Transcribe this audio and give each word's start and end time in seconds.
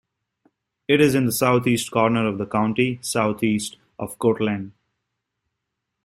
It 0.87 0.99
is 0.99 1.13
in 1.13 1.27
the 1.27 1.31
southeast 1.31 1.91
corner 1.91 2.25
of 2.25 2.39
the 2.39 2.47
county, 2.47 2.97
southeast 3.03 3.77
of 3.99 4.17
Cortland. 4.17 4.71